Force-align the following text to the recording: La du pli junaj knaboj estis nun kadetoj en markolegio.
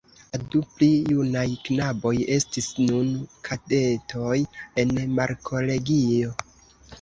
La 0.19 0.37
du 0.53 0.59
pli 0.77 0.87
junaj 1.11 1.43
knaboj 1.67 2.13
estis 2.35 2.69
nun 2.85 3.11
kadetoj 3.49 4.39
en 4.85 4.97
markolegio. 5.21 6.35